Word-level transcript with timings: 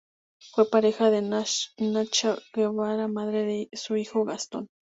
Fue 0.39 0.67
pareja 0.67 1.11
de 1.11 1.21
Nacha 1.21 2.37
Guevara, 2.55 3.07
madre 3.07 3.43
de 3.43 3.69
su 3.73 3.97
hijo 3.97 4.25
Gastón. 4.25 4.67